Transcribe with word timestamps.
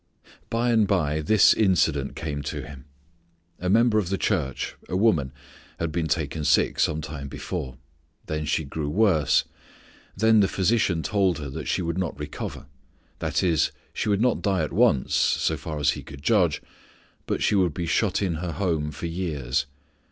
By 0.49 0.71
and 0.71 0.87
by 0.87 1.21
this 1.21 1.53
incident 1.53 2.15
came 2.15 2.41
to 2.41 2.63
him. 2.65 2.85
A 3.59 3.69
member 3.69 3.99
of 3.99 4.09
the 4.09 4.17
church, 4.17 4.75
a 4.89 4.97
woman, 4.97 5.31
had 5.79 5.91
been 5.91 6.07
taken 6.07 6.43
sick 6.43 6.79
some 6.79 7.01
time 7.01 7.27
before. 7.27 7.77
Then 8.25 8.45
she 8.45 8.63
grew 8.63 8.89
worse. 8.89 9.43
Then 10.17 10.39
the 10.39 10.47
physician 10.47 11.03
told 11.03 11.37
her 11.37 11.51
that 11.51 11.67
she 11.67 11.83
would 11.83 11.99
not 11.99 12.17
recover. 12.19 12.65
That 13.19 13.43
is, 13.43 13.71
she 13.93 14.09
would 14.09 14.21
not 14.21 14.41
die 14.41 14.63
at 14.63 14.73
once, 14.73 15.13
so 15.13 15.55
far 15.55 15.77
as 15.77 15.91
he 15.91 16.01
could 16.01 16.23
judge, 16.23 16.63
but 17.27 17.43
she 17.43 17.53
would 17.53 17.75
be 17.75 17.85
shut 17.85 18.23
in 18.23 18.37
her 18.37 18.53
home 18.53 18.89
for 18.89 19.05
years. 19.05 19.67